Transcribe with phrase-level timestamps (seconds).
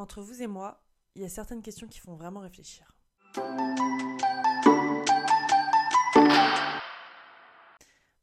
[0.00, 0.82] Entre vous et moi,
[1.14, 2.96] il y a certaines questions qui font vraiment réfléchir.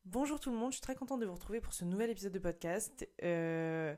[0.03, 2.33] Bonjour tout le monde, je suis très contente de vous retrouver pour ce nouvel épisode
[2.33, 3.07] de podcast.
[3.21, 3.95] Euh,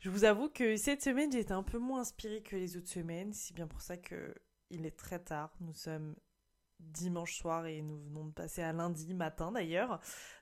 [0.00, 2.88] je vous avoue que cette semaine j'ai été un peu moins inspirée que les autres
[2.90, 4.34] semaines, c'est bien pour ça que
[4.70, 5.54] il est très tard.
[5.60, 6.16] Nous sommes
[6.80, 10.00] dimanche soir et nous venons de passer à lundi matin d'ailleurs.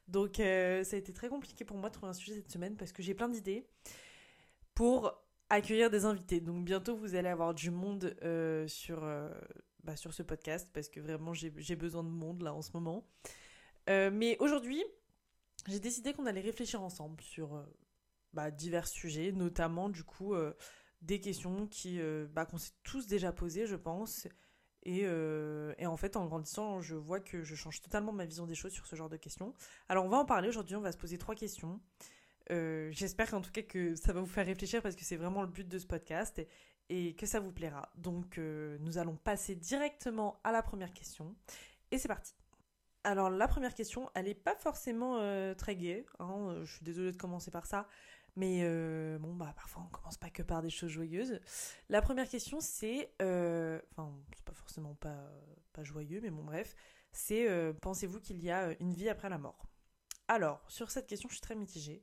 [0.09, 2.79] Donc euh, ça a été très compliqué pour moi de trouver un sujet cette semaine
[2.79, 3.69] parce que j'ai plein d'idées
[4.75, 5.22] pour
[5.53, 6.41] accueillir des invités.
[6.41, 9.31] Donc bientôt vous allez avoir du monde euh, sur, euh,
[9.85, 13.07] bah, sur ce podcast parce que vraiment j'ai besoin de monde là en ce moment.
[13.89, 14.83] mais aujourd'hui
[15.69, 17.65] j'ai décidé qu'on allait réfléchir ensemble sur
[18.33, 20.35] bah, divers sujets, notamment du coup
[21.03, 22.01] des questions qui
[22.33, 24.27] bah, qu'on s'est tous déjà posées je pense
[24.89, 28.55] euh, et, en fait, en grandissant, je vois que je change totalement ma vision des
[28.55, 29.55] choses sur ce genre de questions.
[29.89, 30.77] Alors, on va en parler aujourd'hui.
[30.77, 31.81] On va se poser trois questions.
[32.53, 35.43] Euh, j'espère qu'en tout cas que ça va vous faire réfléchir parce que c'est vraiment
[35.43, 36.41] le but de ce podcast
[36.89, 37.91] et, que ça vous plaira.
[37.97, 41.35] Donc, euh, nous allons passer directement à la première question.
[41.91, 42.35] Et c'est parti.
[43.05, 45.19] Alors, la première question, elle n'est pas forcément
[45.57, 46.07] très gaie.
[46.21, 46.61] Hein.
[46.63, 47.89] je suis désolée de commencer par ça.
[48.37, 51.39] Mais euh, bon, bah parfois on commence pas que par des choses joyeuses.
[51.89, 53.13] La première question, c'est.
[53.21, 55.31] Euh, enfin, c'est pas forcément pas,
[55.73, 56.75] pas joyeux, mais bon, bref.
[57.13, 59.67] C'est euh, pensez-vous qu'il y a une vie après la mort?
[60.29, 62.03] Alors, sur cette question, je suis très mitigée.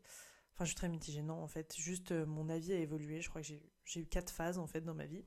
[0.60, 1.74] Enfin, je suis très mitigée, non, en fait.
[1.78, 3.22] Juste, mon avis a évolué.
[3.22, 3.48] Je crois que
[3.86, 5.24] j'ai eu quatre phases, en fait, dans ma vie.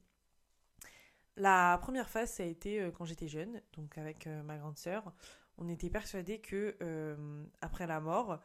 [1.37, 5.15] La première phase, ça a été quand j'étais jeune, donc avec ma grande sœur.
[5.57, 6.77] On était persuadés que
[7.63, 8.41] après la mort,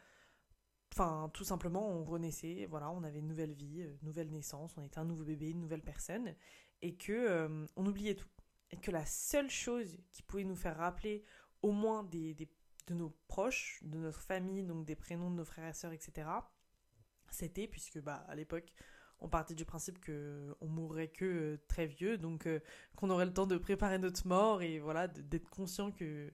[0.94, 4.76] Enfin, tout simplement, on renaissait, voilà, on avait une nouvelle vie, une euh, nouvelle naissance,
[4.78, 6.34] on était un nouveau bébé, une nouvelle personne,
[6.82, 8.30] et que euh, on oubliait tout.
[8.72, 11.24] Et que la seule chose qui pouvait nous faire rappeler
[11.62, 15.68] au moins des, de nos proches, de notre famille, donc des prénoms de nos frères
[15.68, 16.28] et sœurs, etc.,
[17.34, 18.74] c'était, puisque bah, à l'époque,
[19.20, 22.48] on partait du principe que on mourrait que euh, très vieux, donc
[22.96, 26.32] qu'on aurait le temps de préparer notre mort et voilà, d'être conscient que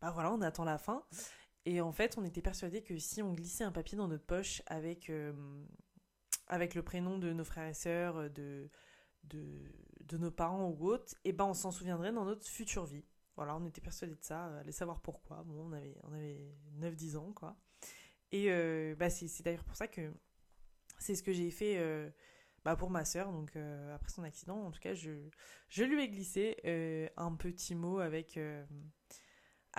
[0.00, 1.04] bah voilà, on attend la fin.
[1.64, 4.62] Et en fait, on était persuadé que si on glissait un papier dans notre poche
[4.66, 5.32] avec, euh,
[6.46, 8.70] avec le prénom de nos frères et sœurs, euh, de,
[9.24, 13.04] de, nos parents ou autres, et eh ben on s'en souviendrait dans notre future vie.
[13.36, 15.44] Voilà, on était persuadé de ça, allez savoir pourquoi.
[15.44, 17.56] Bon, on avait, on avait 9-10 ans, quoi.
[18.32, 20.12] Et euh, bah c'est d'ailleurs pour ça que
[20.98, 21.78] c'est ce que j'ai fait
[22.64, 23.32] bah pour ma sœur.
[23.32, 23.56] Donc
[23.94, 25.10] après son accident, en tout cas, je,
[25.68, 26.56] je lui ai glissé
[27.16, 28.38] un petit mot avec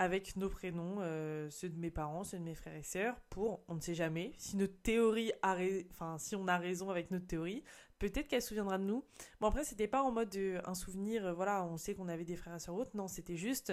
[0.00, 3.62] avec nos prénoms, euh, ceux de mes parents, ceux de mes frères et sœurs, pour,
[3.68, 5.56] on ne sait jamais, si notre théorie a
[5.90, 7.64] enfin, si on a raison avec notre théorie,
[7.98, 9.04] peut-être qu'elle se souviendra de nous.
[9.40, 12.36] Bon, après, c'était pas en mode un souvenir, euh, voilà, on sait qu'on avait des
[12.36, 13.72] frères et sœurs autres, non, c'était juste,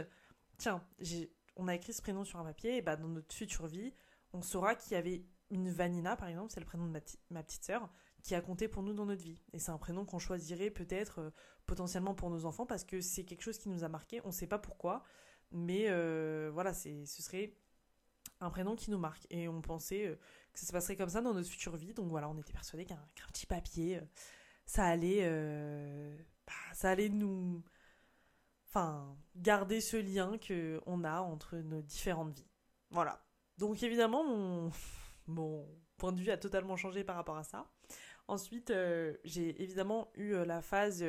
[0.58, 0.84] tiens,
[1.56, 3.94] on a écrit ce prénom sur un papier, et bah, dans notre future vie,
[4.34, 7.64] on saura qu'il y avait une Vanina, par exemple, c'est le prénom de ma, petite
[7.64, 7.90] sœur,
[8.24, 9.42] qui a compté pour nous dans notre vie.
[9.54, 11.30] Et c'est un prénom qu'on choisirait peut-être euh,
[11.66, 14.34] potentiellement pour nos enfants parce que c'est quelque chose qui nous a marqué, on ne
[14.34, 15.04] sait pas pourquoi.
[15.52, 17.56] Mais euh, voilà, c'est, ce serait
[18.42, 19.26] un prénom qui nous marque.
[19.30, 20.16] Et on pensait euh,
[20.52, 21.94] que ça se passerait comme ça dans notre future vie.
[21.94, 24.02] Donc voilà, on était persuadés qu'un, petit papier,
[24.66, 25.24] ça allait,
[26.46, 27.64] bah, ça allait nous,
[28.68, 32.50] enfin, garder ce lien que on a entre nos différentes vies.
[32.90, 33.24] Voilà.
[33.58, 34.72] Donc évidemment, mon,
[35.28, 35.68] mon
[35.98, 37.70] point de vue a totalement changé par rapport à ça.
[38.28, 38.74] Ensuite,
[39.24, 41.04] j'ai évidemment eu la phase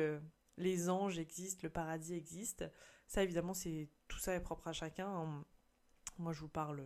[0.59, 2.65] les anges existent, le paradis existe.
[3.07, 5.43] Ça, évidemment, c'est tout ça est propre à chacun.
[6.19, 6.83] Moi, je vous parle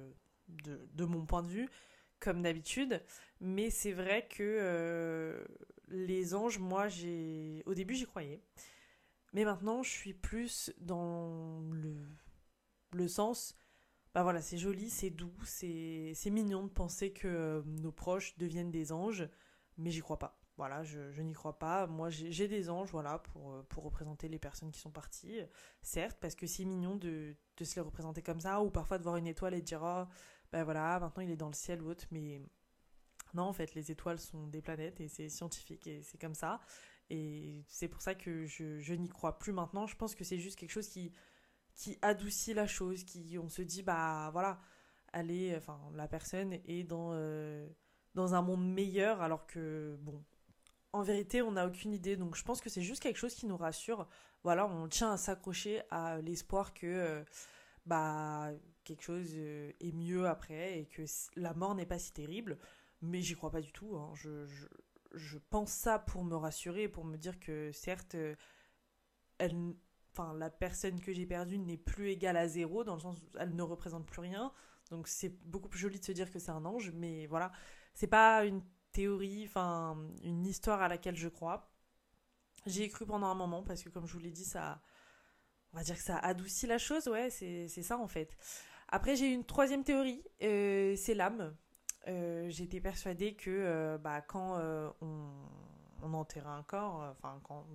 [0.48, 1.70] de, mon point de vue,
[2.20, 3.04] comme d'habitude.
[3.42, 5.44] Mais c'est vrai que euh,
[5.88, 8.42] les anges, moi, j'ai au début, j'y croyais.
[9.34, 11.96] Mais maintenant, je suis plus dans le,
[12.92, 13.56] le sens,
[14.14, 18.72] bah voilà, c'est joli, c'est doux, c'est mignon de penser que euh, nos proches deviennent
[18.72, 19.28] des anges,
[19.78, 20.40] mais j'y crois pas.
[20.56, 21.88] Voilà, je, n'y crois pas.
[21.88, 25.40] Moi, j'ai des anges, voilà, pour, euh, pour représenter les personnes qui sont parties.
[25.82, 29.18] Certes, parce que c'est mignon de, se les représenter comme ça, ou parfois de voir
[29.18, 30.06] une étoile et de dire, oh,
[30.52, 32.40] ben voilà, maintenant il est dans le ciel ou autre, mais
[33.34, 36.60] non, en fait, les étoiles sont des planètes et c'est scientifique et c'est comme ça.
[37.10, 39.88] Et c'est pour ça que je, n'y crois plus maintenant.
[39.88, 41.12] Je pense que c'est juste quelque chose qui,
[41.76, 44.60] qui adoucit la chose, qui, on se dit, bah voilà,
[45.12, 47.68] allez, enfin, la personne est dans, euh,
[48.16, 50.24] dans un monde meilleur, alors que, bon,
[50.92, 52.16] en vérité, on n'a aucune idée.
[52.16, 54.08] Donc, je pense que c'est juste quelque chose qui nous rassure.
[54.44, 57.24] Voilà, on tient à s'accrocher à l'espoir que euh,
[57.86, 58.52] bah,
[58.84, 61.04] quelque chose euh, est mieux après et que
[61.36, 62.60] la mort n'est pas si terrible.
[63.02, 63.96] Mais j'y crois pas du tout.
[63.98, 64.12] Hein.
[64.16, 64.46] Je,
[65.14, 68.16] je, pense ça pour me rassurer, pour me dire que certes,
[69.40, 69.76] elle,
[70.14, 73.38] enfin, la personne que j'ai perdue n'est plus égale à zéro, dans le sens où
[73.38, 74.52] elle ne représente plus rien.
[74.92, 76.92] Donc, c'est beaucoup plus joli de se dire que c'est un ange.
[76.92, 77.52] Mais voilà,
[77.94, 78.62] c'est pas une
[78.92, 81.70] théorie, enfin une histoire à laquelle je crois.
[82.66, 84.82] J'y ai cru pendant un moment parce que, comme je vous l'ai dit, ça.
[85.74, 88.38] On va dire que ça adoucit la chose, ouais, c'est ça en fait.
[88.90, 91.56] Après, j'ai une troisième théorie, euh, c'est l'âme.
[92.08, 94.60] Euh, J'étais persuadée que euh, bah, quand
[95.02, 95.34] on,
[96.04, 97.66] on, enterrait un corps, enfin, quand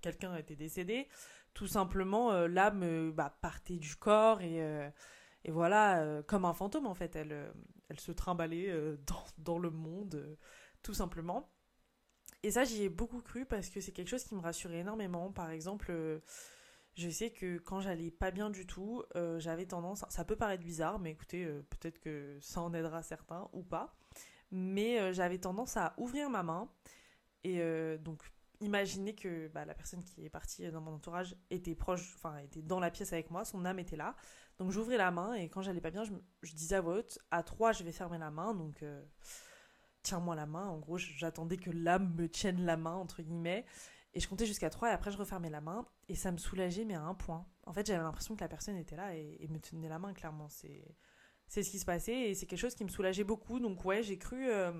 [0.00, 1.08] quelqu'un était décédé,
[1.54, 4.60] tout simplement, l'âme bah, partait du corps et,
[5.44, 7.52] et voilà, comme un fantôme en fait, elle,
[7.98, 8.72] se trimballait
[9.38, 10.38] dans, le monde,
[10.82, 11.52] tout simplement.
[12.42, 15.32] Et ça, j'y ai beaucoup cru parce que c'est quelque chose qui me rassurait énormément.
[15.32, 15.92] Par exemple,
[16.94, 20.62] je sais que quand j'allais pas bien du tout, euh, j'avais tendance, ça peut paraître
[20.62, 23.96] bizarre, mais écoutez, euh, peut-être que ça en aidera certains ou pas,
[24.50, 26.68] mais euh, j'avais tendance à ouvrir ma main
[27.42, 27.62] et
[28.00, 28.22] donc
[28.60, 32.62] imaginer que bah, la personne qui est partie dans mon entourage était proche, enfin était
[32.62, 34.14] dans la pièce avec moi, son âme était là,
[34.58, 37.42] donc j'ouvrais la main et quand j'allais pas bien, je, disais à voix haute, à
[37.42, 38.84] trois je vais fermer la main, donc
[40.02, 43.64] tiens-moi la main, en gros j'attendais que l'âme me tienne la main entre guillemets.
[44.12, 46.84] Et je comptais jusqu'à 3 et après je refermais la main et ça me soulageait
[46.84, 47.46] mais à un point.
[47.64, 50.48] En fait j'avais l'impression que la personne était là et, me tenait la main clairement.
[50.48, 50.96] C'est,
[51.46, 53.60] c'est ce qui se passait et c'est quelque chose qui me soulageait beaucoup.
[53.60, 54.72] Donc ouais j'ai cru, euh,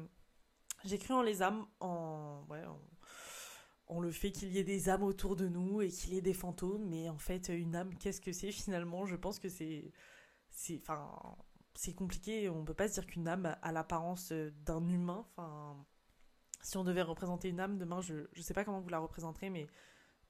[0.84, 2.80] j'ai cru en les âmes, en, ouais, en,
[3.98, 6.34] le fait qu'il y ait des âmes autour de nous et qu'il y ait des
[6.34, 6.86] fantômes.
[6.88, 9.06] Mais en fait une âme qu'est-ce que c'est finalement?
[9.06, 9.90] Je pense que c'est...
[10.50, 11.10] c'est enfin,
[11.74, 15.26] c'est compliqué, on peut pas se dire qu'une âme a l'apparence d'un humain.
[16.62, 19.50] Si on devait représenter une âme demain, je ne sais pas comment vous la représenterez,
[19.50, 19.66] mais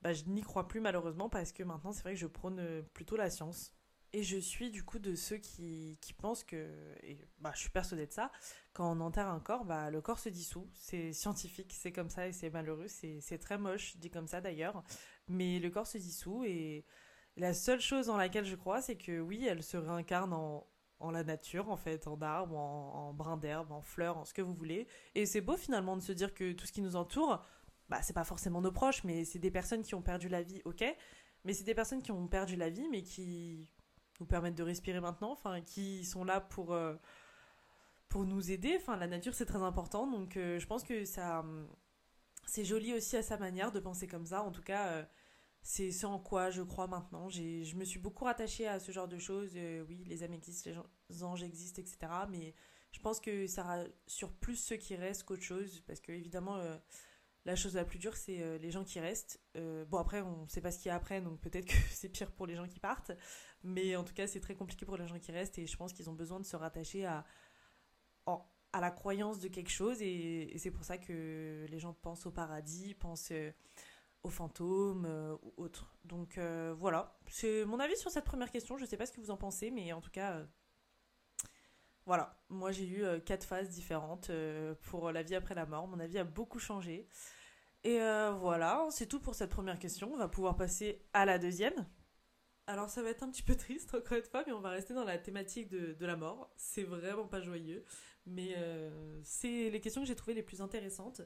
[0.02, 2.82] bah, je n'y crois plus malheureusement parce que maintenant c'est vrai que je prône euh,
[2.94, 3.74] plutôt la science.
[4.12, 6.68] Et je suis du coup de ceux qui, qui pensent que,
[7.04, 8.32] et bah, je suis persuadée de ça,
[8.72, 10.68] quand on enterre un corps, bah, le corps se dissout.
[10.74, 14.82] C'est scientifique, c'est comme ça et c'est malheureux, c'est très moche, dit comme ça d'ailleurs.
[15.28, 16.84] Mais le corps se dissout et
[17.36, 20.66] la seule chose en laquelle je crois, c'est que oui, elle se réincarne en,
[20.98, 24.34] en la nature, en fait, en arbre, en, en brin d'herbe, en fleurs, en ce
[24.34, 24.88] que vous voulez.
[25.14, 27.44] Et c'est beau finalement de se dire que tout ce qui nous entoure,
[27.88, 30.62] bah, c'est pas forcément nos proches, mais c'est des personnes qui ont perdu la vie,
[30.64, 30.84] ok?
[31.44, 33.70] Mais c'est des personnes qui ont perdu la vie, mais qui
[34.20, 36.94] nous permettent de respirer maintenant, enfin, qui sont là pour, euh,
[38.08, 38.76] pour nous aider.
[38.76, 41.44] Enfin, la nature, c'est très important, donc euh, je pense que ça.
[42.46, 44.42] C'est joli aussi à sa manière de penser comme ça.
[44.42, 45.04] En tout cas, euh,
[45.62, 47.28] c'est ce en quoi je crois maintenant.
[47.28, 49.56] Je me suis beaucoup rattachée à ce genre de choses.
[49.88, 50.70] Oui, les âmes existent,
[51.10, 51.98] les anges existent, etc.
[52.28, 52.54] Mais
[52.92, 55.80] je pense que ça rassure plus ceux qui restent qu'autre chose.
[55.86, 56.58] Parce que, évidemment,
[57.50, 59.40] la chose la plus dure, c'est euh, les gens qui restent.
[59.54, 62.08] bon, après, on ne sait pas ce qu'il y a après, donc peut-être que c'est
[62.08, 63.12] pire pour les gens qui partent.
[63.62, 65.58] Mais en tout cas, c'est très compliqué pour les gens qui restent.
[65.58, 67.24] Et je pense qu'ils ont besoin de se rattacher à,
[68.80, 70.00] la croyance de quelque chose.
[70.00, 73.32] Et, c'est pour ça que les gens pensent au paradis, pensent
[74.22, 75.94] aux fantômes euh, ou autres.
[76.04, 78.76] Donc euh, voilà, c'est mon avis sur cette première question.
[78.76, 80.46] Je sais pas ce que vous en pensez, mais en tout cas, euh,
[82.06, 82.42] voilà.
[82.48, 84.30] Moi j'ai eu quatre phases différentes
[84.82, 85.86] pour la vie après la mort.
[85.86, 87.08] Mon avis a beaucoup changé.
[87.84, 90.12] Et voilà, c'est tout pour cette première question.
[90.12, 91.86] On va pouvoir passer à la deuxième.
[92.66, 94.94] Alors ça va être un petit peu triste encore une fois, mais on va rester
[94.94, 96.52] dans la thématique de, de la mort.
[96.56, 97.84] C'est vraiment pas joyeux,
[98.26, 98.54] mais
[99.22, 101.22] c'est les questions que j'ai trouvées les plus intéressantes.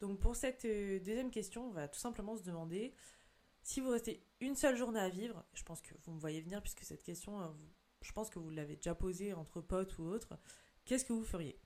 [0.00, 2.94] Donc pour cette euh, deuxième question, on va tout simplement se demander
[3.62, 6.62] si vous restez une seule journée à vivre, je pense que vous me voyez venir
[6.62, 7.48] puisque cette question, euh,
[8.00, 10.38] je pense que vous l'avez déjà posée entre potes ou autres,
[10.84, 11.60] qu'est-ce que vous feriez?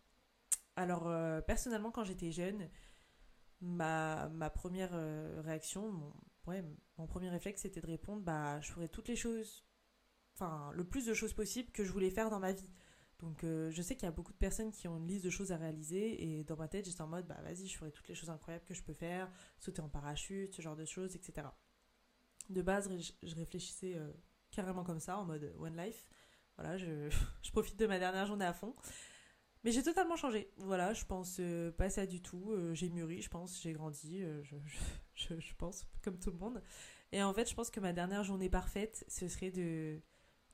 [0.76, 2.70] Alors euh, personnellement quand j'étais jeune,
[3.62, 4.92] ma, ma première
[5.42, 6.12] réaction, mon,
[6.98, 9.64] mon premier réflexe c'était de répondre bah je ferais toutes les choses,
[10.34, 12.70] enfin le plus de choses possibles que je voulais faire dans ma vie.
[13.20, 15.30] Donc euh, je sais qu'il y a beaucoup de personnes qui ont une liste de
[15.30, 18.08] choses à réaliser et dans ma tête j'étais en mode bah vas-y je ferai toutes
[18.08, 21.46] les choses incroyables que je peux faire, sauter en parachute, ce genre de choses, etc.
[22.50, 22.90] De base
[23.22, 24.10] je, réfléchissais euh,
[24.50, 26.08] carrément comme ça en mode one life.
[26.56, 27.08] Voilà, je,
[27.42, 28.74] je, profite de ma dernière journée à fond.
[29.64, 30.50] Mais j'ai totalement changé.
[30.58, 32.52] Voilà, je pense euh, pas ça du tout.
[32.72, 34.56] j'ai mûri, je pense, j'ai grandi, je,
[35.14, 36.62] je, je pense, comme tout le monde.
[37.12, 40.00] Et en fait, je pense que ma dernière journée parfaite, ce serait de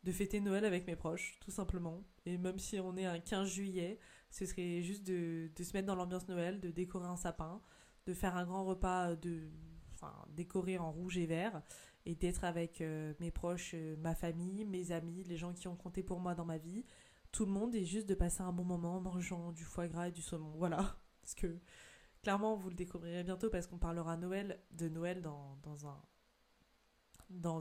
[0.04, 2.02] de fêter Noël avec mes proches, tout simplement.
[2.26, 3.98] Et même si on est un 15 juillet,
[4.30, 7.60] ce serait juste de, se mettre dans l'ambiance Noël, de décorer un sapin,
[8.06, 9.50] de faire un grand repas, de,
[9.92, 11.62] enfin, décorer en rouge et vert,
[12.06, 15.76] et d'être avec euh, mes proches, euh, ma famille, mes amis, les gens qui ont
[15.76, 16.84] compté pour moi dans ma vie,
[17.32, 20.08] tout le monde, et juste de passer un bon moment en mangeant du foie gras
[20.08, 20.52] et du saumon.
[20.56, 20.96] Voilà.
[21.22, 21.58] Parce que
[22.22, 25.58] clairement, vous le découvrirez bientôt parce qu'on parlera Noël, de Noël dans,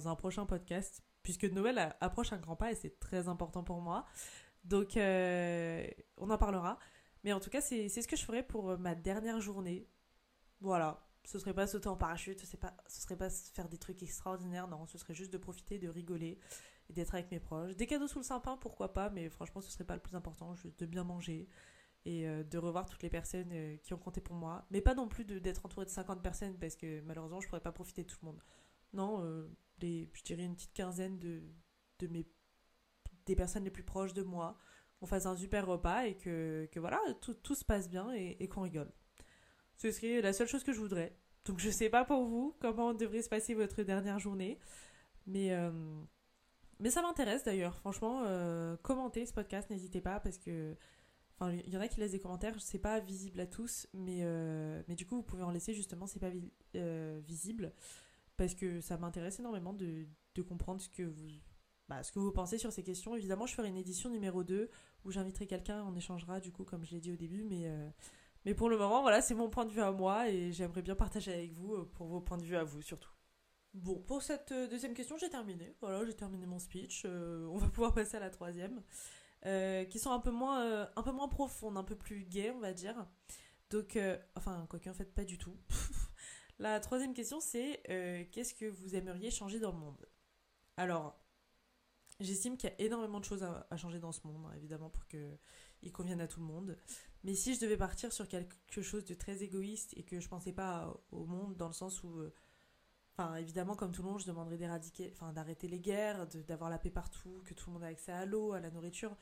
[0.07, 4.05] un, prochain podcast puisque Noël approche un grand pas et c'est très important pour moi.
[4.63, 6.79] Donc, euh, on en parlera.
[7.23, 9.89] Mais en tout cas, c'est ce que je ferais pour euh, ma dernière journée.
[10.61, 11.03] Voilà.
[11.25, 14.69] Ce serait pas sauter en parachute, ce serait pas, serait pas faire des trucs extraordinaires,
[14.69, 14.85] non.
[14.85, 16.39] Ce serait juste de profiter, de rigoler
[16.89, 17.75] et d'être avec mes proches.
[17.75, 20.53] Des cadeaux sous le sapin, pourquoi pas, mais franchement, ce serait pas le plus important.
[20.77, 21.47] De bien manger
[22.05, 23.51] et de revoir toutes les personnes
[23.83, 24.65] qui ont compté pour moi.
[24.71, 27.73] Mais pas non plus d'être entouré de 50 personnes parce que malheureusement je pourrais pas
[27.73, 28.41] profiter de tout le monde.
[28.93, 29.21] Non,
[29.81, 31.41] les, je dirais une petite quinzaine de,
[31.99, 32.25] de mes,
[33.25, 34.57] des personnes les plus proches de moi,
[34.99, 38.47] qu'on fasse un super repas et que, que voilà, tout, tout, se passe bien et,
[38.47, 38.91] qu'on rigole.
[39.75, 41.15] Ce serait la seule chose que je voudrais.
[41.45, 44.59] Donc je sais pas pour vous comment devrait se passer votre dernière journée,
[45.27, 45.71] mais, euh,
[46.79, 47.75] mais ça m'intéresse d'ailleurs.
[47.75, 50.75] Franchement, euh, commentez ce podcast, n'hésitez pas parce que
[51.39, 54.21] Enfin, il y en a qui laissent des commentaires, c'est pas visible à tous, mais,
[54.21, 56.31] euh, mais du coup, vous pouvez en laisser justement, c'est pas
[56.73, 57.73] visible,
[58.37, 60.07] parce que ça m'intéresse énormément de,
[60.47, 61.27] comprendre ce que, vous,
[61.89, 63.15] bah, ce que vous pensez sur ces questions.
[63.15, 64.69] Évidemment, je ferai une édition numéro 2
[65.05, 68.69] où j'inviterai quelqu'un, on échangera, du coup, comme je l'ai dit au début, mais, pour
[68.69, 71.53] le moment, voilà, c'est mon point de vue à moi et j'aimerais bien partager avec
[71.53, 73.16] vous euh, pour vos points de vue à vous surtout.
[73.73, 75.75] Bon, pour cette euh, deuxième question, j'ai terminé.
[75.81, 77.03] Voilà, j'ai terminé mon speech.
[77.05, 78.81] Euh, on va pouvoir passer à la troisième,
[79.89, 82.73] qui sont un peu moins, un peu moins profondes, un peu plus gay, on va
[82.73, 83.07] dire.
[83.69, 83.97] Donc,
[84.35, 85.55] enfin, quoique en fait pas du tout.
[86.59, 87.81] la troisième question, c'est
[88.31, 90.05] qu'est-ce que vous aimeriez changer dans le monde?
[90.75, 91.17] Alors,
[92.19, 95.07] j'estime qu'il y a énormément de choses à, changer dans ce monde, hein, évidemment, pour
[95.07, 95.37] que
[95.83, 96.77] il convienne à tout le monde.
[97.23, 100.53] Mais si je devais partir sur quelque chose de très égoïste et que je pensais
[100.53, 102.33] pas au monde dans le sens où, euh,
[103.17, 106.77] enfin évidemment comme tout le monde, je demanderais d'éradiquer, enfin d'arrêter les guerres, d'avoir la
[106.77, 109.15] paix partout, que tout le monde ait accès à l'eau, à la nourriture,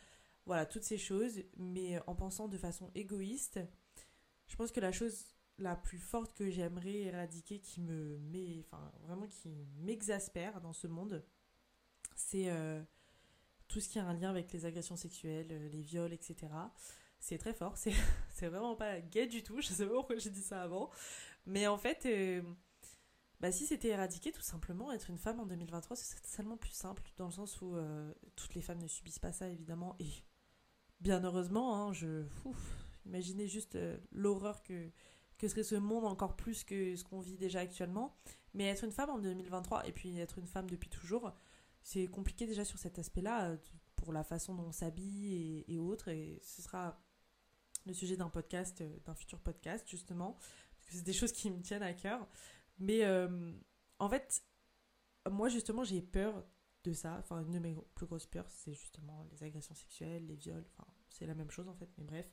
[0.45, 1.43] voilà toutes ces choses.
[1.57, 3.59] Mais en pensant de façon égoïste,
[4.47, 5.25] je pense que la chose
[5.57, 10.87] la plus forte que j'aimerais éradiquer, qui me met, enfin vraiment qui m'exaspère dans ce
[10.87, 11.23] monde,
[12.15, 12.81] c'est euh,
[13.67, 16.51] tout ce qui a un lien avec les agressions sexuelles, euh, les viols, etc.
[17.19, 17.93] C'est très fort, c'est
[18.41, 20.91] vraiment pas gay du tout, je sais pas pourquoi j'ai dit ça avant.
[21.45, 22.41] Mais en fait, euh,
[23.45, 26.71] bah si c'était éradiqué, tout simplement, être une femme en 2023, ce serait tellement plus
[26.71, 30.09] simple, dans le sens où euh, toutes les femmes ne subissent pas ça, évidemment, et
[30.99, 32.25] bien heureusement, hein, je...
[33.05, 33.77] imaginez juste
[34.11, 34.89] l'horreur que,
[35.37, 38.17] que serait ce monde encore plus que ce qu'on vit déjà actuellement.
[38.55, 41.31] Mais être une femme en 2023, et puis être une femme depuis toujours,
[41.83, 43.57] c'est compliqué déjà sur cet aspect-là, euh,
[43.95, 46.07] pour la façon dont on s'habille et, autres.
[46.07, 46.99] Et ce sera
[47.85, 51.51] le sujet d'un podcast, euh, d'un futur podcast, justement, parce que c'est des choses qui
[51.51, 52.27] me tiennent à cœur.
[52.79, 53.53] Mais euh,
[53.99, 54.43] en fait,
[55.29, 56.45] moi, justement, j'ai peur
[56.83, 57.17] de ça.
[57.19, 60.65] Enfin, une de mes plus grosses peurs, c'est justement les agressions sexuelles, les viols.
[60.73, 62.29] Enfin, c'est la même chose, en fait, mais bref.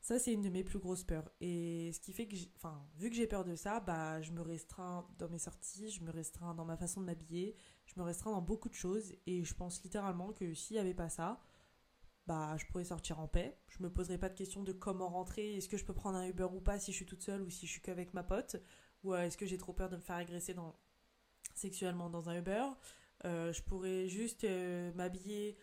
[0.00, 1.28] Ça, c'est une de mes plus grosses peurs.
[1.40, 4.40] Et ce qui fait que, enfin, vu que j'ai peur de ça, bah, je me
[4.40, 8.30] restreins dans mes sorties, je me restreins dans ma façon de m'habiller, je me restreins
[8.30, 9.12] dans beaucoup de choses.
[9.26, 11.40] Et je pense littéralement que s'il n'y avait pas ça,
[12.26, 13.58] bah, je pourrais sortir en paix.
[13.68, 16.26] Je me poserais pas de questions de comment rentrer, est-ce que je peux prendre un
[16.26, 18.56] Uber ou pas si je suis toute seule ou si je suis qu'avec ma pote,
[19.06, 20.54] ou euh, est-ce que j'ai trop peur de me faire agresser
[21.54, 22.64] sexuellement dans un Uber.
[23.24, 25.56] Euh, je pourrais juste euh, m'habiller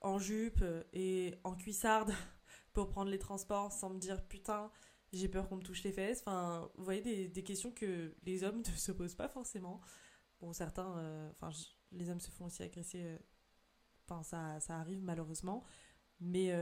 [0.00, 2.12] en jupe et en cuissarde
[2.72, 4.70] pour prendre les transports sans me dire putain,
[5.12, 6.22] j'ai peur qu'on me touche les fesses.
[6.26, 9.80] Enfin, vous voyez des, questions que les hommes ne se posent pas forcément.
[10.40, 11.50] Bon, certains, enfin,
[11.92, 13.18] les hommes se font aussi agresser.
[14.06, 15.64] Enfin, ça, ça arrive malheureusement.
[16.20, 16.52] Mais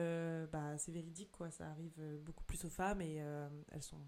[0.50, 1.50] bah, c'est véridique, quoi.
[1.50, 3.16] Ça arrive beaucoup plus aux femmes et
[3.70, 4.00] elles, sont,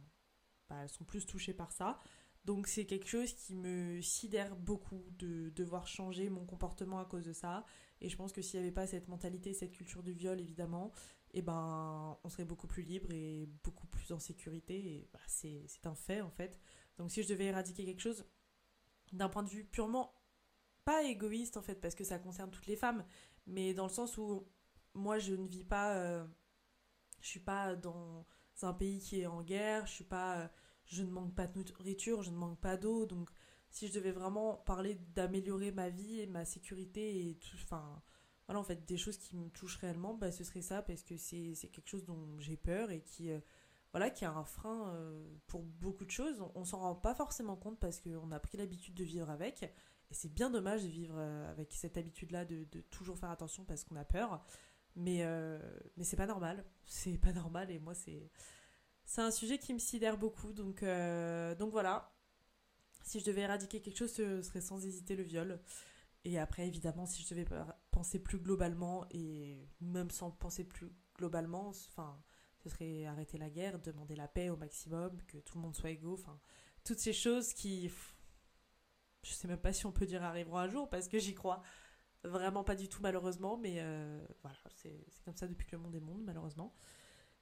[0.71, 1.99] bah, elles sont plus touchées par ça.
[2.47, 7.25] Donc c'est quelque chose qui me sidère beaucoup de devoir changer mon comportement à cause
[7.25, 7.67] de ça.
[8.00, 10.93] Et je pense que s'il n'y avait pas cette mentalité, cette culture du viol, évidemment,
[11.33, 15.07] et eh ben, on serait beaucoup plus libre et beaucoup plus en sécurité.
[15.12, 16.59] Bah, c'est un fait, en fait.
[16.99, 18.25] Donc, si je devais éradiquer quelque chose,
[19.12, 20.12] d'un point de vue purement
[20.85, 23.05] pas égoïste, en fait, parce que ça concerne toutes les femmes,
[23.47, 24.49] mais dans le sens où
[24.95, 25.95] moi, je ne vis pas.
[25.95, 26.27] Euh,
[27.21, 28.27] je suis pas dans
[28.62, 30.50] un pays qui est en guerre, je suis pas.
[30.90, 33.06] Je ne manque pas de nourriture, je ne manque pas d'eau.
[33.06, 33.30] Donc,
[33.70, 37.38] si je devais vraiment parler d'améliorer ma vie et ma sécurité et.
[37.64, 38.02] Enfin
[38.50, 41.16] voilà, en fait, des choses qui me touchent réellement, bah, ce serait ça, parce que
[41.16, 43.38] c'est quelque chose dont j'ai peur et qui, euh,
[43.92, 46.42] voilà, qui a un frein euh, pour beaucoup de choses.
[46.56, 49.62] On, s'en rend pas forcément compte parce qu'on a pris l'habitude de vivre avec.
[49.62, 53.85] Et c'est bien dommage de vivre euh, avec cette habitude-là de, toujours faire attention parce
[53.85, 54.44] qu'on a peur.
[54.97, 55.25] Mais,
[55.97, 56.64] mais c'est pas normal.
[56.85, 58.32] C'est pas normal et moi, c'est.
[59.11, 60.85] C'est un sujet qui me sidère beaucoup, donc,
[61.59, 62.14] donc voilà.
[63.02, 65.61] Si je devais éradiquer quelque chose, ce serait sans hésiter le viol.
[66.25, 67.45] Et après, évidemment, si je devais
[67.90, 72.23] penser plus globalement, et même sans penser plus globalement, enfin,
[72.62, 75.90] ce serait arrêter la guerre, demander la paix au maximum, que tout le monde soit
[75.90, 76.38] égaux, enfin,
[76.85, 77.90] toutes ces choses qui,
[79.25, 81.64] je sais même pas si on peut dire arriveront un jour, parce que j'y crois
[82.23, 85.97] vraiment pas du tout malheureusement, mais euh, voilà, c'est comme ça depuis que le monde
[85.97, 86.73] est monde, malheureusement.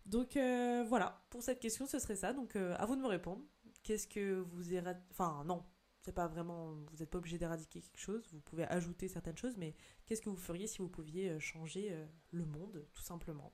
[0.09, 2.33] Donc euh, voilà, pour cette question, ce serait ça.
[2.33, 3.45] Donc euh, à vous de me répondre.
[3.83, 4.75] Qu'est-ce que vous...
[5.11, 5.65] Enfin non,
[6.01, 9.57] c'est pas vraiment, vous n'êtes pas obligé d'éradiquer quelque chose, vous pouvez ajouter certaines choses,
[9.57, 9.75] mais
[10.07, 11.95] qu'est-ce que vous feriez si vous pouviez euh, changer
[12.31, 13.53] le monde, tout simplement?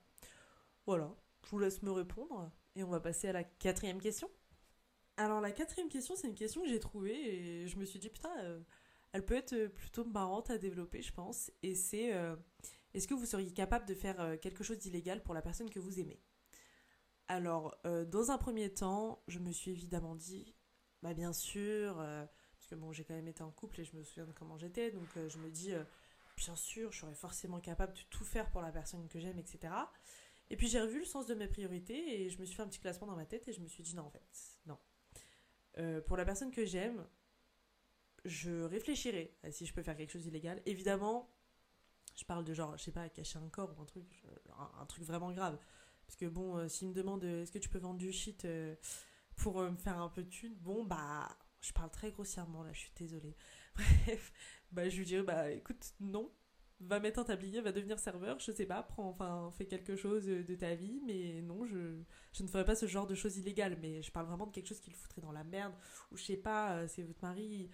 [0.85, 4.29] Voilà, je vous laisse me répondre et on va passer à la quatrième question.
[5.17, 8.09] Alors la quatrième question, c'est une question que j'ai trouvée et je me suis dit
[8.09, 8.31] putain,
[9.11, 11.51] elle peut être plutôt marrante à développer, je pense.
[11.63, 12.11] Et c'est
[12.93, 15.99] est-ce que vous seriez capable de faire quelque chose d'illégal pour la personne que vous
[15.99, 16.19] aimez?
[17.27, 20.55] Alors dans un premier temps, je me suis évidemment dit,
[21.01, 24.03] bah bien sûr, parce que bon j'ai quand même été en couple et je me
[24.03, 25.73] souviens de comment j'étais, donc je me dis
[26.35, 29.73] bien sûr, je serais forcément capable de tout faire pour la personne que j'aime, etc.
[30.49, 32.67] Et puis j'ai revu le sens de mes priorités et je me suis fait un
[32.67, 34.77] petit classement dans ma tête et je me suis dit non en fait, non.
[35.77, 37.05] Euh, pour la personne que j'aime,
[38.23, 40.61] je réfléchirai si je peux faire quelque chose d'illégal.
[40.65, 41.29] Évidemment,
[42.15, 44.23] je parle de genre, je sais pas, cacher un corps ou un truc,
[44.79, 45.59] un, truc vraiment grave.
[46.05, 48.47] Parce que bon, euh, s'il me demande euh, est-ce que tu peux vendre du shit
[49.35, 51.27] pour me faire un peu de thune, bon bah,
[51.61, 53.35] je parle très grossièrement là, je suis désolée.
[53.75, 54.31] Bref,
[54.71, 56.31] bah je lui dirais bah écoute, non,
[56.79, 60.25] va mettre un tablier, va devenir serveur, je sais pas, prends, enfin, fais quelque chose
[60.25, 62.01] de ta vie, mais non, je,
[62.33, 64.67] je ne ferai pas ce genre de choses illégales, mais je parle vraiment de quelque
[64.67, 65.73] chose qui le foutrait dans la merde,
[66.11, 67.69] ou je sais pas, euh, c'est votre mari,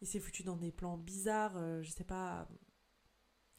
[0.00, 2.48] il s'est foutu dans des plans bizarres, euh, je sais pas,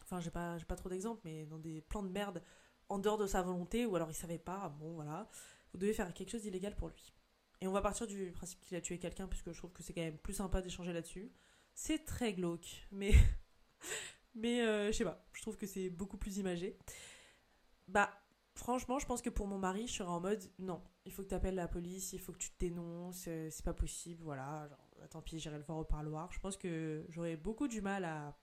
[0.03, 2.43] enfin, j'ai pas, pas trop d'exemples, mais dans des plans de merde
[2.89, 5.27] en dehors de sa volonté, ou alors il savait pas, bon voilà,
[5.71, 7.13] vous devez faire quelque chose d'illégal pour lui.
[7.61, 9.93] Et on va partir du principe qu'il a tué quelqu'un, puisque je trouve que c'est
[9.93, 11.31] quand même plus sympa d'échanger là-dessus.
[11.73, 13.13] C'est très glauque, mais
[14.35, 16.77] Mais euh, je sais pas, je trouve que c'est beaucoup plus imagé.
[17.87, 18.09] Bah,
[18.55, 21.29] franchement, je pense que pour mon mari, je serais en mode non, il faut que
[21.29, 24.69] tu appelles la police, il faut que tu te dénonces, euh, c'est pas possible, voilà.
[25.09, 26.31] Tant pis, j'irai le voir au parloir.
[26.31, 28.37] Je pense que j'aurais beaucoup du mal à,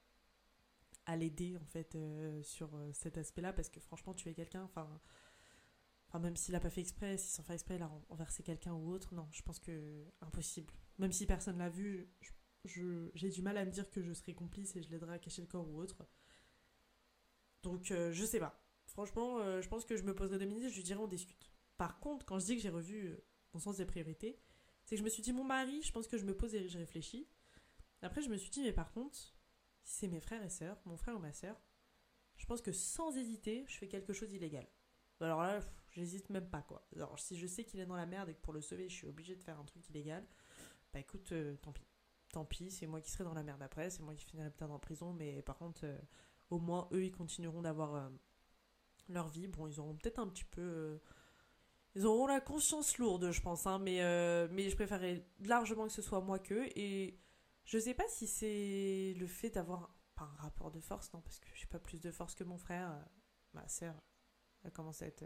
[1.06, 5.00] à l'aider, en fait, euh, sur cet aspect-là, parce que franchement, tu es quelqu'un, enfin.
[6.08, 8.90] Enfin, même s'il a pas fait exprès, s'il s'en fait exprès, là, renverser quelqu'un ou
[8.92, 10.72] autre, non, je pense que impossible.
[10.98, 12.08] Même si personne l'a vu,
[12.64, 15.42] j'ai du mal à me dire que je serai complice et je l'aiderai à cacher
[15.42, 16.06] le corps ou autre.
[17.62, 18.62] Donc, euh, je sais pas.
[18.86, 21.50] Franchement, euh, je pense que je me poserai deux minutes je lui dirai on discute.
[21.76, 24.38] Par contre, quand je dis que j'ai revu euh, mon sens des priorités,
[24.84, 26.68] c'est que je me suis dit mon mari, je pense que je me pose et
[26.68, 27.28] je réfléchis.
[28.02, 29.32] Après, je me suis dit, mais par contre, si
[29.87, 31.58] c'est mes frères et sœurs, mon frère ou ma sœur,
[32.37, 34.67] je pense que sans hésiter, je fais quelque chose d'illégal.
[35.21, 35.60] Alors là,
[35.93, 36.87] j'hésite même pas quoi.
[36.95, 38.95] Alors si je sais qu'il est dans la merde et que pour le sauver, je
[38.95, 40.26] suis obligée de faire un truc illégal,
[40.93, 41.32] bah écoute,
[41.63, 41.87] tant pis
[42.37, 44.71] tant pis, c'est moi qui serai dans la merde après, c'est moi qui finirai peut-être
[44.71, 45.99] en prison, mais par contre, euh,
[46.50, 48.08] au moins, eux, ils continueront d'avoir euh,
[49.08, 49.47] leur vie.
[49.47, 50.60] Bon, ils auront peut-être un petit peu...
[50.60, 50.99] Euh,
[51.95, 54.02] ils auront la conscience lourde, je pense, hein, mais,
[54.50, 57.19] mais je préférerais largement que ce soit moi qu'eux, et
[57.67, 61.49] je sais pas si c'est le fait d'avoir un rapport de force, non, parce que
[61.55, 63.05] j'ai pas plus de force que mon frère,
[63.52, 63.95] ma sœur,
[64.65, 65.25] elle commence à être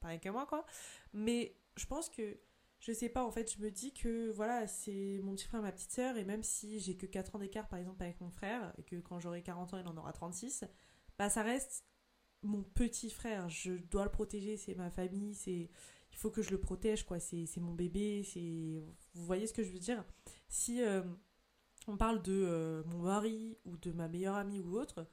[0.00, 0.66] pareil que moi, quoi,
[1.12, 2.40] mais je pense que
[2.80, 5.70] je sais pas, en fait, je me dis que voilà, c'est mon petit frère ma
[5.70, 8.74] petite sœur, et même si j'ai que 4 ans d'écart par exemple avec mon frère,
[8.78, 10.64] et que quand j'aurai 40 ans, il en aura 36,
[11.18, 11.84] bah ça reste
[12.42, 15.70] mon petit frère, je dois le protéger, c'est ma famille, c'est
[16.12, 18.82] il faut que je le protège, quoi, c'est mon bébé, c'est.
[19.14, 20.04] Vous voyez ce que je veux dire?
[20.48, 21.02] Si euh,
[21.88, 25.06] on parle de euh, mon mari ou de ma meilleure amie ou autre,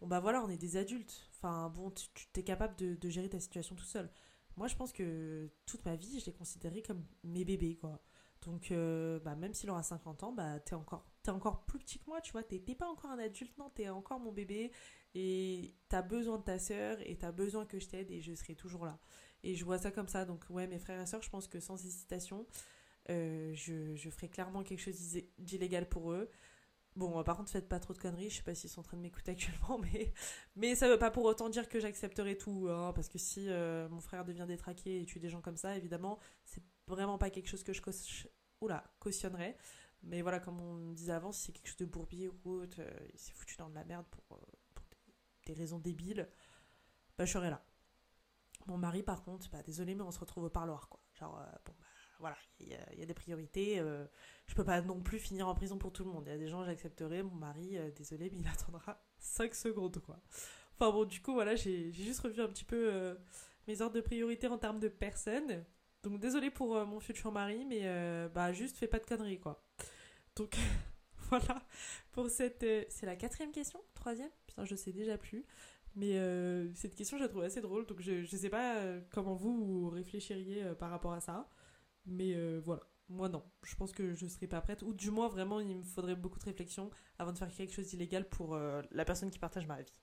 [0.00, 1.30] bon bah voilà, on est des adultes.
[1.36, 4.10] Enfin bon, tu, es capable de, de gérer ta situation tout seul.
[4.56, 8.02] Moi, je pense que toute ma vie, je l'ai considéré comme mes bébés, quoi.
[8.42, 11.98] Donc, euh, bah, même s'il aura 50 ans, bah, t'es encore, es encore plus petit
[11.98, 12.42] que moi, tu vois.
[12.42, 14.72] T'es pas encore un adulte, non, t'es encore mon bébé.
[15.14, 18.54] Et t'as besoin de ta sœur et t'as besoin que je t'aide et je serai
[18.54, 18.98] toujours là.
[19.44, 20.24] Et je vois ça comme ça.
[20.24, 22.46] Donc, ouais, mes frères et sœurs, je pense que sans hésitation,
[23.10, 26.30] euh, je, ferai clairement quelque chose d'illégal pour eux.
[26.94, 28.30] Bon, euh, par contre, faites pas trop de conneries.
[28.30, 30.12] Je sais pas s'ils sont en train de m'écouter actuellement, mais,
[30.56, 32.68] mais ça veut pas pour autant dire que j'accepterai tout.
[32.70, 35.76] Hein, parce que si euh, mon frère devient détraqué et tue des gens comme ça,
[35.76, 37.80] évidemment, c'est vraiment pas quelque chose que je
[39.00, 39.56] cautionnerais.
[40.04, 42.80] Mais voilà, comme on disait avant, si c'est quelque chose de bourbier ou autre,
[43.12, 44.40] il s'est foutu dans de la merde pour,
[45.46, 46.28] des, raisons débiles,
[47.16, 47.64] bah je serai là.
[48.66, 51.00] Mon mari, par contre, bah désolé, mais on se retrouve au parloir, quoi.
[51.14, 51.86] Genre, bon, bah
[52.18, 53.80] voilà, il y, a des priorités.
[53.80, 54.04] Euh,
[54.46, 56.24] je peux pas non plus finir en prison pour tout le monde.
[56.26, 57.22] Il y a des gens, j'accepterai.
[57.22, 60.20] Mon mari, euh, désolé, mais il attendra 5 secondes, quoi.
[60.74, 63.14] Enfin bon, du coup, voilà, j'ai juste revu un petit peu euh,
[63.66, 65.64] mes ordres de priorité en termes de personnes.
[66.02, 67.82] Donc désolé pour mon futur mari, mais
[68.30, 69.64] bah juste fais pas de conneries, quoi.
[70.34, 70.56] Donc
[71.28, 71.62] voilà
[72.10, 72.66] pour cette...
[72.88, 73.80] c'est la quatrième question?
[73.94, 74.30] Troisième?
[74.48, 75.44] Putain, je sais déjà plus.
[75.94, 76.14] Mais
[76.74, 80.74] cette question, je la trouve assez drôle, donc je, je sais pas comment vous réfléchiriez
[80.74, 81.48] par rapport à ça.
[82.06, 83.42] Mais euh, voilà, moi non.
[83.62, 84.82] Je pense que je serais pas prête.
[84.82, 87.88] Ou du moins, vraiment, il me faudrait beaucoup de réflexion avant de faire quelque chose
[87.88, 90.00] d'illégal pour euh, la personne qui partage ma vie.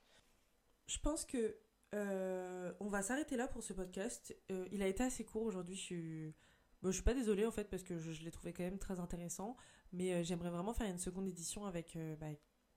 [0.88, 1.58] Je pense que
[1.96, 4.36] euh, on va s'arrêter là pour ce podcast.
[4.72, 5.76] il a été assez court aujourd'hui.
[5.76, 6.36] Je suis...
[6.84, 9.56] je suis pas désolée en fait parce que je, l'ai trouvé quand même très intéressant.
[9.92, 12.28] Mais j'aimerais vraiment faire une seconde édition avec, bah,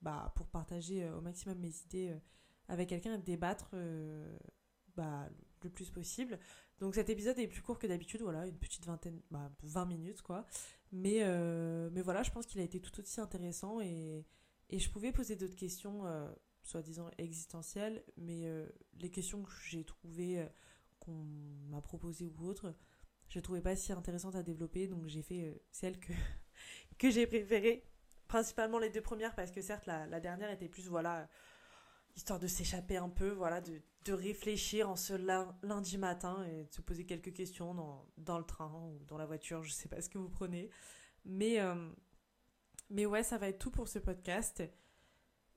[0.01, 2.15] bah, pour partager au maximum mes idées
[2.67, 3.75] avec quelqu'un et débattre
[4.95, 5.29] bah,
[5.63, 6.39] le plus possible.
[6.83, 10.21] Donc cet épisode est plus court que d'habitude, voilà, une petite vingtaine, bah, 20 minutes
[10.21, 10.45] quoi.
[10.91, 14.25] Mais, euh, mais voilà, je pense qu'il a été tout aussi intéressant et,
[14.69, 16.29] je pouvais poser d'autres questions, euh,
[16.61, 18.67] soi-disant existentielles, mais euh,
[18.99, 20.45] les questions que j'ai trouvées,
[20.99, 21.23] qu'on
[21.69, 22.75] m'a proposées ou autres,
[23.29, 25.97] je ne trouvais pas si intéressantes à développer, donc j'ai fait celles
[26.99, 27.87] que, j'ai préférées.
[28.27, 31.29] Principalement les deux premières, parce que certes, la dernière était plus, voilà,
[32.15, 35.13] histoire de s'échapper un peu, voilà, de, de, réfléchir en ce
[35.63, 39.25] lundi matin et de se poser quelques questions dans, dans, le train ou dans la
[39.25, 40.69] voiture, je sais pas ce que vous prenez.
[41.25, 41.89] Mais, euh,
[42.89, 44.63] mais ouais, ça va être tout pour ce podcast.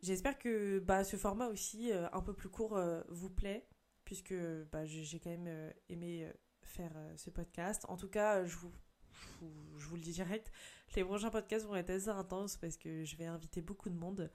[0.02, 3.66] J'espère que bah, ce format aussi, euh, un peu plus court, euh, vous plaît,
[4.04, 4.34] puisque
[4.72, 6.30] bah, j'ai quand même aimé
[6.62, 7.84] faire ce podcast.
[7.88, 8.72] En tout cas, je vous,
[9.10, 10.52] je vous, je vous le dis direct,
[10.94, 14.30] les prochains podcasts vont être assez intenses parce que je vais inviter beaucoup de monde.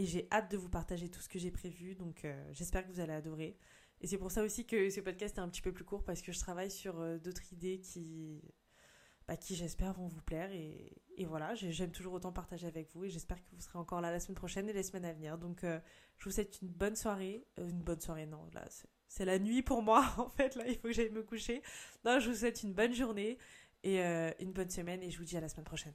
[0.00, 2.90] Et j'ai hâte de vous partager tout ce que j'ai prévu, donc euh, j'espère que
[2.90, 3.58] vous allez adorer.
[4.00, 6.22] Et c'est pour ça aussi que ce podcast est un petit peu plus court, parce
[6.22, 8.40] que je travaille sur euh, d'autres idées qui,
[9.28, 10.50] bah, qui j'espère vont vous plaire.
[10.52, 14.10] Et, voilà, j'aime toujours autant partager avec vous, et j'espère que vous serez encore là
[14.10, 15.36] la semaine prochaine et les semaines à venir.
[15.36, 15.78] Donc euh,
[16.16, 17.46] je vous souhaite une bonne soirée.
[17.58, 18.66] une bonne soirée, non, là,
[19.06, 21.60] c'est la nuit pour moi, en fait, là, il faut que j'aille me coucher.
[22.06, 23.36] Non, je vous souhaite une bonne journée
[23.82, 25.92] et une bonne semaine, et je vous dis à la semaine prochaine.